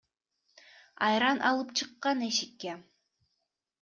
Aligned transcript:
Айран 1.09 1.43
алып 1.51 1.75
чыккан 1.81 2.25
эшикке. 2.31 2.75